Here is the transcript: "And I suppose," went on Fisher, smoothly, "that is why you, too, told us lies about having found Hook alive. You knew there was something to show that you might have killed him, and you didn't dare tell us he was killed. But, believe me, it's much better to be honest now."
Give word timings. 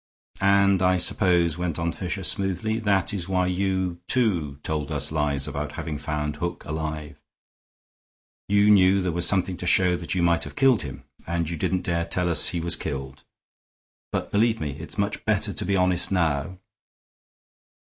"And 0.39 0.81
I 0.81 0.97
suppose," 0.97 1.59
went 1.59 1.77
on 1.77 1.91
Fisher, 1.91 2.23
smoothly, 2.23 2.79
"that 2.79 3.13
is 3.13 3.29
why 3.29 3.45
you, 3.45 3.99
too, 4.07 4.57
told 4.63 4.91
us 4.91 5.11
lies 5.11 5.47
about 5.47 5.73
having 5.73 5.99
found 5.99 6.37
Hook 6.37 6.65
alive. 6.65 7.21
You 8.49 8.71
knew 8.71 9.03
there 9.03 9.11
was 9.11 9.27
something 9.27 9.57
to 9.57 9.67
show 9.67 9.95
that 9.95 10.15
you 10.15 10.23
might 10.23 10.43
have 10.43 10.55
killed 10.55 10.81
him, 10.81 11.03
and 11.27 11.47
you 11.47 11.55
didn't 11.55 11.83
dare 11.83 12.05
tell 12.05 12.29
us 12.29 12.47
he 12.47 12.59
was 12.59 12.75
killed. 12.75 13.25
But, 14.11 14.31
believe 14.31 14.59
me, 14.59 14.71
it's 14.71 14.97
much 14.97 15.23
better 15.23 15.53
to 15.53 15.65
be 15.65 15.75
honest 15.77 16.11
now." 16.11 16.57